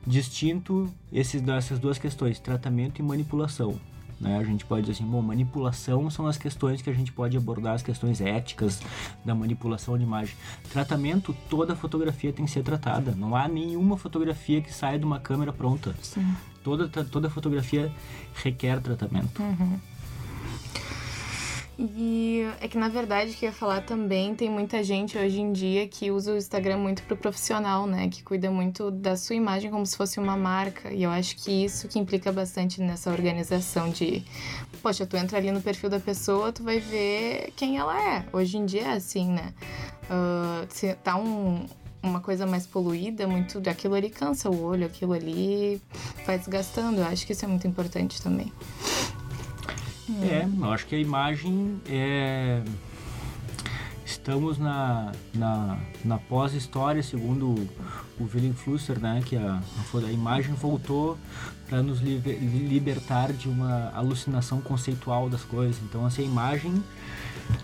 [0.08, 3.78] distinto esses, essas duas questões, tratamento e manipulação.
[4.20, 4.38] Né?
[4.38, 7.74] A gente pode dizer assim, bom, manipulação são as questões que a gente pode abordar,
[7.76, 8.82] as questões éticas
[9.24, 10.36] da manipulação de imagem.
[10.72, 13.12] Tratamento, toda fotografia tem que ser tratada.
[13.12, 15.96] Não há nenhuma fotografia que saia de uma câmera pronta.
[16.02, 16.36] Sim.
[16.64, 17.92] Toda, toda fotografia
[18.36, 19.42] requer tratamento.
[21.82, 25.54] E é que na verdade que eu ia falar também, tem muita gente hoje em
[25.54, 28.10] dia que usa o Instagram muito pro profissional, né?
[28.10, 30.92] Que cuida muito da sua imagem como se fosse uma marca.
[30.94, 34.26] E eu acho que isso que implica bastante nessa organização de,
[34.82, 38.26] poxa, tu entra ali no perfil da pessoa, tu vai ver quem ela é.
[38.34, 39.54] Hoje em dia é assim, né?
[40.10, 41.66] Ah, se tá um,
[42.04, 45.82] uma coisa mais poluída, muito aquilo ali cansa o olho, aquilo ali
[46.26, 47.00] vai desgastando.
[47.00, 48.52] Eu acho que isso é muito importante também.
[50.24, 52.62] É, eu acho que a imagem é.
[54.06, 57.50] Estamos na, na, na pós-história, segundo
[58.20, 59.22] o, Willem Flusser, né?
[59.24, 59.62] Que a,
[59.94, 61.18] a imagem voltou
[61.70, 65.78] para nos liber- libertar de uma alucinação conceitual das coisas.
[65.84, 66.84] Então, assim, a imagem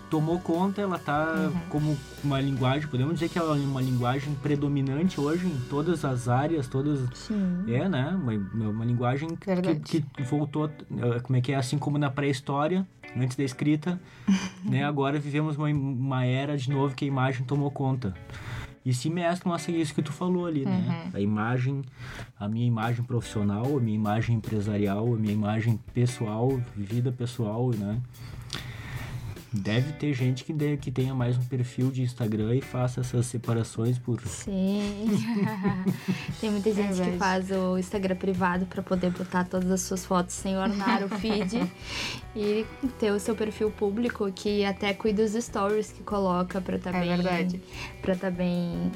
[0.09, 5.19] tomou conta, ela tá como uma linguagem, podemos dizer que ela é uma linguagem predominante
[5.19, 7.63] hoje em todas as áreas, todas Sim.
[7.67, 8.09] é, né?
[8.09, 9.29] Uma, uma linguagem
[9.83, 13.99] que, que voltou, eh, como é que é, assim como na pré-história, antes da escrita,
[14.63, 14.83] né?
[14.83, 18.13] Agora vivemos uma, uma era de novo que a imagem tomou conta.
[18.85, 21.09] E se mesclam a isso que tu falou ali, né?
[21.11, 21.81] A imagem,
[22.39, 27.99] a minha imagem profissional, a minha imagem empresarial, a minha imagem pessoal, vida pessoal, né?
[29.57, 33.25] Deve ter gente que, de, que tenha mais um perfil de Instagram e faça essas
[33.25, 34.19] separações por.
[34.27, 35.07] Sim.
[36.41, 37.11] Tem muita gente Verdade.
[37.11, 41.09] que faz o Instagram privado pra poder botar todas as suas fotos sem ornar o
[41.19, 41.61] feed
[42.35, 42.65] e
[42.99, 46.99] ter o seu perfil público que até cuida dos stories que coloca pra tá É
[46.99, 47.61] bem verdade.
[48.01, 48.91] para tá bem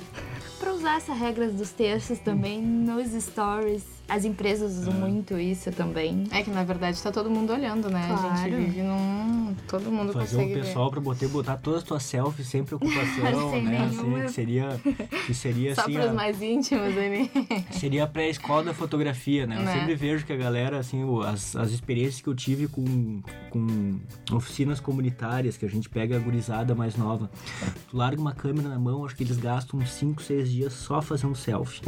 [0.60, 3.99] para usar essa regra dos terços também nos stories.
[4.10, 6.24] As empresas usam muito isso também.
[6.32, 8.04] É que na verdade tá todo mundo olhando, né?
[8.12, 8.38] A Claro.
[8.38, 9.56] gente vive num.
[9.68, 10.66] Todo mundo Fazer consegue um ver.
[10.66, 13.04] pessoal pra botar, botar todas as tuas selfies sem preocupação,
[13.52, 13.86] Sem né?
[13.86, 14.22] Assim, nenhuma.
[14.26, 14.82] que seria,
[15.28, 17.30] que seria Só assim, pros a- mais íntimos ali.
[17.72, 19.58] seria a pré-escola da fotografia, né?
[19.58, 19.74] Eu Né?
[19.80, 24.00] sempre vejo que a galera, assim, as, as experiências que eu tive com, com
[24.32, 27.30] oficinas comunitárias, que a gente pega a gurizada mais nova.
[27.90, 31.02] Tu larga uma câmera na mão, acho que eles gastam uns 5, 6 dias só
[31.02, 31.82] fazendo selfie.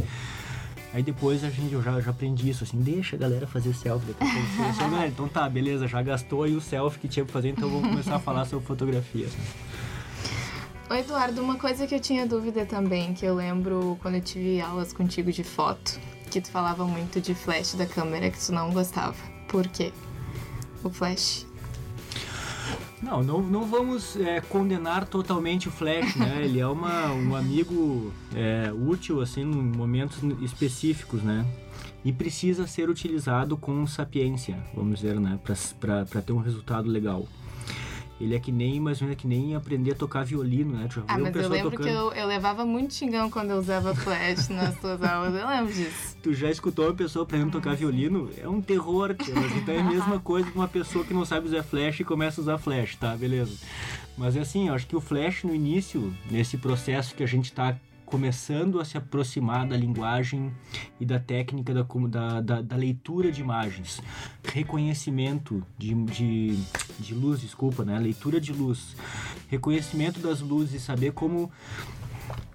[0.93, 4.07] Aí depois a gente, eu já, já aprendi isso, assim, deixa a galera fazer selfie.
[4.07, 7.07] Daqui a pouco você- você- "Ah, então tá, beleza, já gastou aí o selfie que
[7.07, 9.27] tinha pra fazer, então vamos começar a falar sobre fotografia.
[10.89, 14.59] Ô, Eduardo, uma coisa que eu tinha dúvida também, que eu lembro quando eu tive
[14.59, 15.97] aulas contigo de foto,
[16.29, 19.15] que tu falava muito de flash da câmera que tu não gostava.
[19.47, 19.93] Por quê?
[20.83, 21.45] O flash.
[23.01, 26.41] Não, não, não vamos é, condenar totalmente o Flash, né?
[26.45, 31.45] Ele é uma, um amigo é, útil, assim, em momentos específicos, né?
[32.03, 35.39] E precisa ser utilizado com sapiência, vamos dizer, né?
[35.79, 37.27] Para ter um resultado legal.
[38.21, 40.87] Ele é que nem, mas é que nem aprender a tocar violino, né?
[40.87, 41.87] Tu já Ah, viu mas eu lembro tocando...
[41.87, 45.33] que eu, eu levava muito xingão quando eu usava flash nas tuas aulas.
[45.33, 46.15] Eu lembro disso.
[46.21, 48.29] Tu já escutou uma pessoa aprendendo a tocar violino?
[48.37, 51.25] É um terror, tia, mas então é a mesma coisa que uma pessoa que não
[51.25, 53.15] sabe usar flash e começa a usar flash, tá?
[53.17, 53.57] Beleza.
[54.15, 57.51] Mas é assim, eu acho que o flash no início, nesse processo que a gente
[57.51, 57.75] tá
[58.11, 60.53] começando a se aproximar da linguagem
[60.99, 64.01] e da técnica da, da, da, da leitura de imagens,
[64.43, 66.59] reconhecimento de, de,
[66.99, 67.97] de luz, desculpa, né?
[67.97, 68.97] Leitura de luz,
[69.47, 71.49] reconhecimento das luzes, saber como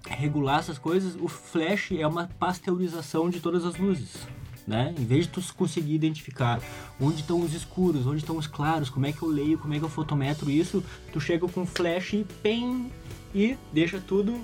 [0.07, 4.27] regular essas coisas, o flash é uma pasteurização de todas as luzes.
[4.65, 4.93] Né?
[4.99, 6.61] Em vez de tu conseguir identificar
[6.99, 9.79] onde estão os escuros, onde estão os claros, como é que eu leio, como é
[9.79, 12.91] que eu fotometro isso, tu chega com flash, pen
[13.33, 14.37] e deixa tudo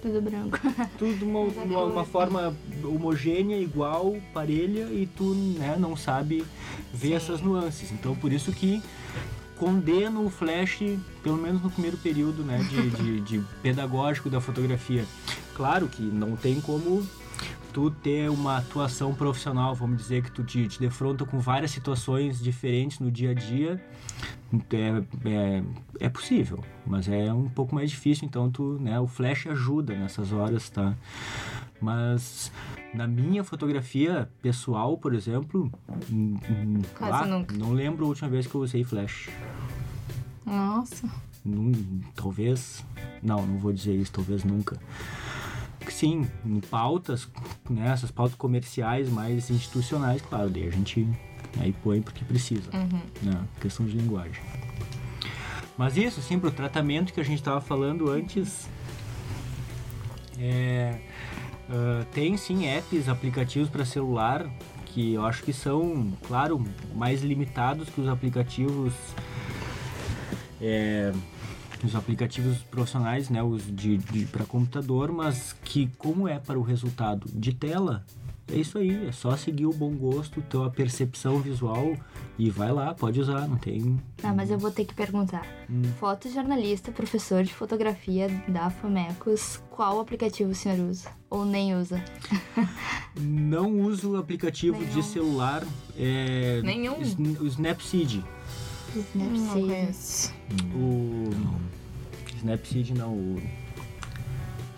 [0.00, 0.58] Tudo branco.
[0.98, 6.44] tudo de uma, uma, uma forma homogênea, igual, parelha e tu né, não sabe
[6.92, 7.90] ver essas nuances.
[7.92, 8.82] Então por isso que
[9.58, 10.78] condeno o flash,
[11.22, 15.04] pelo menos no primeiro período né, de, de, de pedagógico da fotografia.
[15.54, 17.04] Claro que não tem como
[17.72, 22.40] tu ter uma atuação profissional, vamos dizer que tu te, te defronta com várias situações
[22.40, 23.82] diferentes no dia a dia,
[24.72, 25.62] é, é,
[26.00, 30.32] é possível, mas é um pouco mais difícil, então tu, né, o flash ajuda nessas
[30.32, 30.94] horas, tá?
[31.80, 32.50] Mas
[32.94, 35.70] na minha fotografia pessoal, por exemplo,
[36.10, 37.54] hum, hum, Quase lá, nunca.
[37.56, 39.28] não lembro a última vez que eu usei flash.
[40.44, 41.08] Nossa.
[41.44, 42.84] Num- talvez,
[43.22, 44.78] não, não vou dizer isso, talvez nunca.
[45.88, 47.28] Sim, em pautas,
[47.70, 51.08] né, essas pautas comerciais mais institucionais, claro, daí a gente
[51.58, 52.70] aí põe porque precisa,
[53.22, 54.42] né, questão de linguagem.
[55.76, 58.68] Mas isso, sim, pro tratamento que a gente estava falando antes,
[60.38, 61.00] é,
[61.70, 64.48] ah, tem sim apps, aplicativos para celular
[64.86, 68.94] que eu acho que são, claro, mais limitados que os aplicativos
[70.60, 71.12] é,
[71.84, 73.98] os aplicativos profissionais, né, os de,
[74.32, 78.04] para computador, mas que como é para o resultado de tela,
[78.50, 81.94] é isso aí, é só seguir o bom gosto, tua percepção visual
[82.38, 84.00] e vai lá, pode usar, não tem.
[84.16, 85.46] Tá, mas eu vou ter que perguntar.
[85.98, 91.10] Fotojornalista, professor de fotografia da Famecos, qual aplicativo o senhor usa?
[91.28, 92.02] Ou nem usa?
[93.20, 94.92] Não uso o aplicativo Nenhum.
[94.94, 95.66] de celular,
[95.98, 96.94] é, Nenhum?
[97.40, 98.24] O Snapseed.
[99.14, 99.66] Não Snapseed.
[99.66, 100.34] conheço.
[100.74, 101.30] O
[102.36, 103.42] Snapseed não, o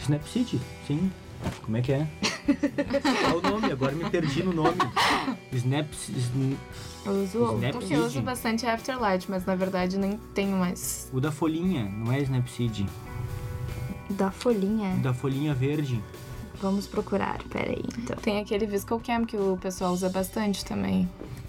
[0.01, 1.13] Snapseed, sim.
[1.63, 2.09] Como é que é?
[2.55, 3.73] Qual o nome?
[3.73, 4.77] Agora me perdi no nome.
[5.53, 6.57] Snapseed.
[7.05, 7.57] Eu uso outro.
[7.59, 11.09] Snap- O que eu uso bastante é Afterlight, mas na verdade nem tenho mais.
[11.13, 12.87] O da folhinha, não é Snapseed.
[14.11, 14.95] Da folhinha.
[14.97, 16.03] O da folhinha verde.
[16.61, 18.17] Vamos procurar, peraí, então.
[18.17, 21.09] Tem aquele ViscoCam que o pessoal usa bastante também.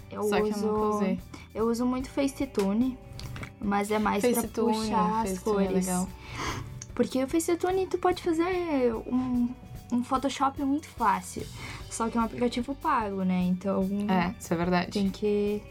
[0.09, 0.67] Eu Só que eu uso.
[0.67, 1.19] nunca usei.
[1.53, 2.97] Eu uso muito Facetune,
[3.59, 5.69] mas é mais pra Facetune, puxar as é cores.
[5.71, 6.07] legal.
[6.95, 9.49] Porque o Facetune tu pode fazer um,
[9.91, 11.43] um Photoshop muito fácil.
[11.89, 13.43] Só que é um aplicativo pago, né?
[13.43, 14.91] Então É, isso é verdade.
[14.91, 15.61] tem que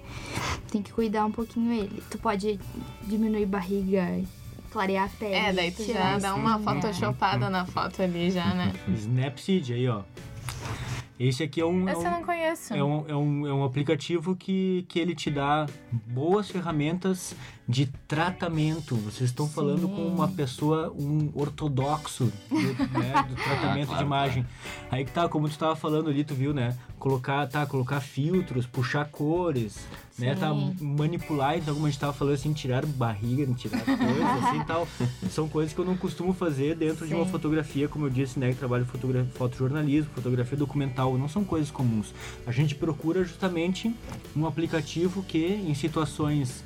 [0.71, 2.03] tem que cuidar um pouquinho ele.
[2.11, 2.61] Tu pode
[3.03, 4.23] diminuir barriga,
[4.71, 5.35] clarear a pele.
[5.35, 6.75] É, daí tu tirar já dá uma espinha.
[6.75, 8.73] photoshopada na foto ali já, né?
[8.89, 10.03] Snapseed aí, ó.
[11.19, 12.75] Esse aqui é um, é Esse eu um, não conheço.
[12.75, 17.35] é um, é um, é um aplicativo que, que ele te dá boas ferramentas
[17.71, 18.97] de tratamento.
[18.97, 24.45] Vocês estão falando com uma pessoa, um ortodoxo do, né, do tratamento de imagem.
[24.91, 26.77] Aí que tá, como tu estava falando ali, tu viu, né?
[26.99, 29.87] Colocar, tá, colocar filtros, puxar cores,
[30.19, 30.35] né?
[30.35, 30.77] Tá, Sim.
[30.81, 34.89] manipular, então como a gente tava falando assim, tirar barriga, tirar coisas assim e tal.
[35.31, 37.31] São coisas que eu não costumo fazer dentro de uma Sim.
[37.31, 38.51] fotografia, como eu disse, né?
[38.51, 42.13] Que trabalho fotogra fotojornalismo, fotografia documental, não são coisas comuns.
[42.45, 43.95] A gente procura justamente
[44.37, 46.65] um aplicativo que, em situações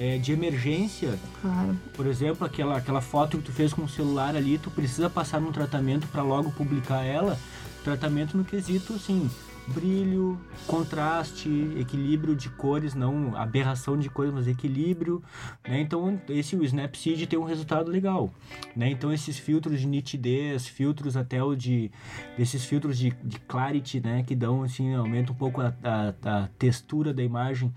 [0.00, 1.76] eh, de emergência, Claro.
[1.92, 5.38] por exemplo, aquela, aquela foto que tu fez com o celular ali, tu precisa passar
[5.42, 7.38] num tratamento para logo publicar ela.
[7.84, 9.30] Tratamento no quesito, assim,
[9.68, 15.22] brilho, contraste, equilíbrio de cores, não aberração de cores, mas equilíbrio,
[15.66, 15.80] né?
[15.80, 18.32] Então, esse o Snapseed tem um resultado legal,
[18.74, 18.90] né?
[18.90, 21.90] Então, esses filtros de nitidez, filtros até o de
[22.36, 26.48] desses filtros de, de clarity, né, que dão assim, aumenta um pouco a, a, a
[26.58, 27.72] textura da imagem.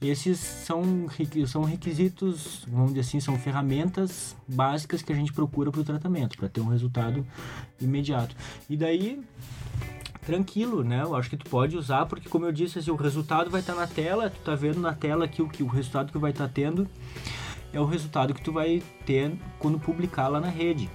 [0.00, 1.06] Esses são
[1.46, 6.36] são requisitos, vamos dizer assim, são ferramentas básicas que a gente procura para o tratamento,
[6.36, 7.26] para ter um resultado
[7.80, 8.34] imediato.
[8.68, 9.22] E daí
[10.24, 11.02] tranquilo, né?
[11.02, 13.74] Eu acho que tu pode usar, porque como eu disse, assim, o resultado vai estar
[13.74, 16.48] na tela, tu tá vendo na tela aqui o que o resultado que vai estar
[16.48, 16.88] tendo
[17.72, 20.90] é o resultado que tu vai ter quando publicar lá na rede.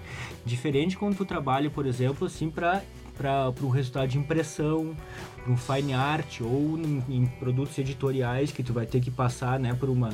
[0.46, 2.82] Diferente quando tu trabalha, por exemplo, assim, para
[3.18, 4.96] para um resultado de impressão,
[5.44, 9.60] para um fine art ou em, em produtos editoriais que tu vai ter que passar,
[9.60, 10.10] né, por uma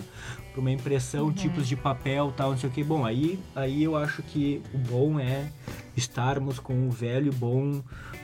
[0.53, 2.81] por uma impressão, tipos de papel, tal, não sei o que.
[2.81, 5.51] Bom, aí aí eu acho que o bom é
[5.97, 7.81] estarmos com o velho bom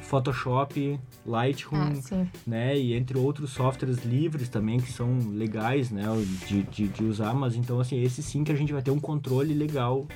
[0.09, 1.77] Photoshop, Lightroom,
[2.11, 2.77] Ah, né?
[2.77, 6.03] E entre outros softwares livres também que são legais, né?
[6.47, 8.99] De, de, de usar, mas então assim, esse sim que a gente vai ter um
[8.99, 10.07] controle legal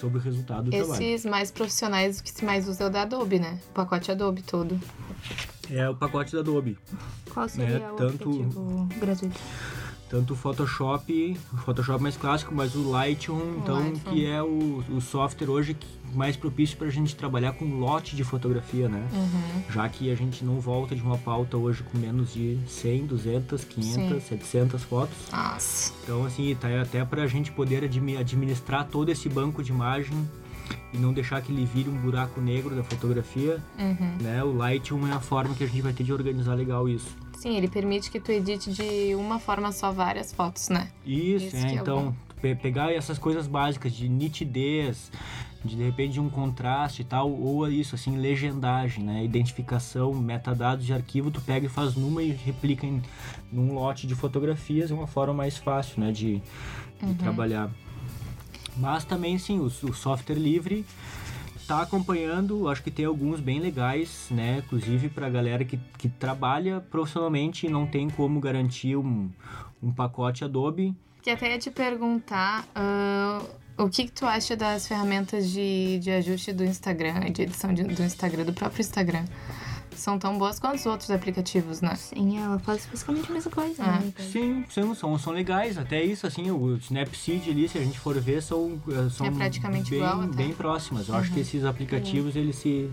[0.00, 1.02] sobre o resultado do trabalho.
[1.02, 3.58] Esses mais profissionais, o que se mais usa é o da Adobe, né?
[3.70, 4.80] O pacote Adobe todo.
[5.70, 6.78] É o pacote da Adobe.
[7.32, 8.30] Qual seria É, o tanto-
[8.98, 9.38] gratuito?
[10.12, 14.12] Tanto o Photoshop, o Photoshop mais clássico, mas o Lightroom, então, Lightroom.
[14.14, 18.14] que é o, o software hoje que- mais propício para a gente trabalhar com lote
[18.14, 19.02] de fotografia, né?
[19.14, 19.62] Uhum.
[19.72, 23.64] Já que a gente não volta de uma pauta hoje com menos de 100, 200,
[23.64, 25.16] 500, 700 fotos.
[25.32, 25.94] Nossa.
[26.04, 30.12] Então, assim, tá até pra gente poder admi- administrar todo esse banco de imagem
[30.92, 34.16] e não deixar que ele vire um buraco negro da fotografia, Uhum.
[34.20, 34.42] né?
[34.44, 37.16] O Lightroom é a forma que a gente vai ter de organizar legal isso.
[37.38, 40.88] Sim, ele permite que tu edite de uma forma só várias fotos, né?
[41.04, 45.10] Isso, Isso é, é então, pe- pegar essas coisas básicas de nitidez,
[45.64, 49.24] de de repente um contraste e tal, ou isso, assim, legendagem, né?
[49.24, 53.02] Identificação, metadados de arquivo, tu pega e faz numa e replica em
[53.50, 56.40] num lote de fotografias, é uma forma mais fácil, né, de,
[57.02, 57.70] de trabalhar.
[58.76, 60.84] Mas também, sim, o, o software livre
[61.66, 64.62] tá acompanhando, acho que tem alguns bem legais, né?
[64.64, 69.30] Inclusive para galera que, que trabalha profissionalmente e não tem como garantir um,
[69.82, 70.94] um pacote Adobe.
[71.22, 73.40] Que até ia te perguntar ah,
[73.78, 77.84] o que, que tu acha das ferramentas de, de ajuste do Instagram, de edição de-
[77.84, 79.24] do Instagram, do próprio Instagram.
[80.02, 81.94] São tão boas quanto os outros aplicativos, né?
[81.94, 84.12] Sim, ela faz basicamente a mesma coisa, Ah, né?
[84.18, 88.18] Sim, são, são, são legais, até isso, assim, o Snapseed ali, se a gente for
[88.20, 90.32] ver, são, eh, são É praticamente bem, igual até.
[90.34, 91.06] bem próximas.
[91.08, 92.90] Eu acho que esses aplicativos, eles se,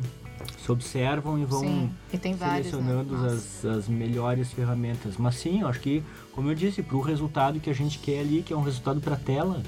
[0.63, 1.89] se observam e vão Sim.
[2.13, 2.71] E tem vários, né?
[2.79, 5.15] selecionando as, as melhores ferramentas.
[5.17, 6.03] Mas sim, eu acho que,
[6.35, 9.01] como eu disse, para o resultado que a gente quer ali, que é um resultado
[9.01, 9.63] para tela,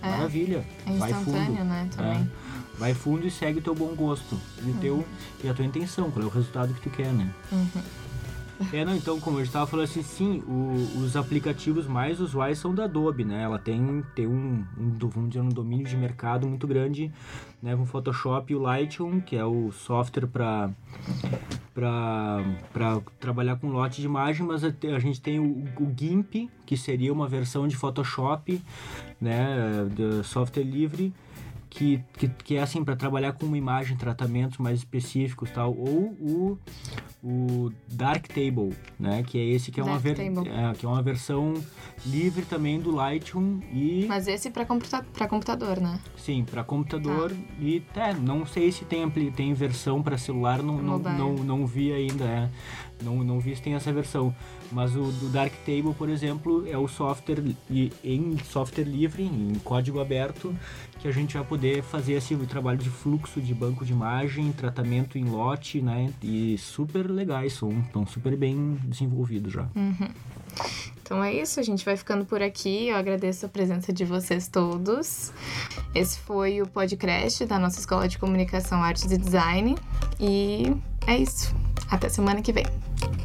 [0.00, 0.10] É.
[0.10, 0.64] maravilha.
[0.86, 1.64] É vai instantâneo, fundo.
[1.64, 1.88] né?
[1.96, 2.18] Também.
[2.20, 2.43] É.
[2.78, 4.38] Vai fundo e segue o teu bom gosto.
[4.64, 5.04] E, o teu,
[5.42, 7.30] e a tua intenção, qual é o resultado que tu quer, né?
[8.72, 12.72] É, não, então, como eu estava falando assim, sim, o- os aplicativos mais usuais são
[12.72, 13.42] da Adobe, né?
[13.42, 17.10] Ela tem, tem um, um, vamos dizer, um domínio de mercado muito grande,
[17.60, 17.74] né?
[17.74, 20.70] Com o Photoshop e o Lightroom, que é o software para
[21.74, 25.44] para trabalhar com lote de imagem, mas a, a gente tem o,
[25.76, 28.62] o GIMP, que seria uma versão de Photoshop,
[29.20, 29.86] né?
[29.94, 31.12] De software livre,
[31.74, 36.14] que, que, que é assim para trabalhar com uma imagem, tratamentos mais específicos tal, ou
[36.20, 36.58] o,
[37.22, 41.54] o Darktable, né, que é esse que é uma ver, é, que é uma versão
[42.06, 45.98] livre também do Lightroom e Mas esse pra, computa computador, né?
[46.16, 47.36] sim para computador Tá.
[47.60, 51.92] e é, não sei se tem tem versão para celular, não não, não não vi
[51.92, 52.50] ainda, é.
[53.02, 54.34] Não, não vi se tem essa versão.
[54.74, 60.00] Mas o do Darktable, por exemplo, é o software li- em software livre, em código
[60.00, 60.52] aberto,
[60.98, 65.16] que a gente vai poder fazer esse trabalho de fluxo de banco de imagem, tratamento
[65.16, 66.12] em lote, né?
[66.20, 69.68] E super legais, são, estão super bem desenvolvidos já.
[71.02, 72.88] Então é isso, a gente vai ficando por aqui.
[72.88, 75.32] Eu agradeço a presença de vocês todos.
[75.94, 79.76] Esse foi o podcast da nossa Escola de Comunicação, Artes e Design.
[80.18, 80.74] E
[81.06, 81.54] é isso.
[81.90, 82.66] Até semana que vem.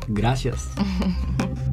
[0.10, 0.70] Gracias.